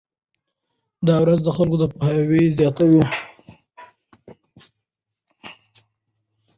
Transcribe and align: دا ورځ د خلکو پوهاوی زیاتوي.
دا 1.07 1.15
ورځ 1.23 1.39
د 1.43 1.49
خلکو 1.57 1.87
پوهاوی 1.93 2.43
زیاتوي. 2.57 3.03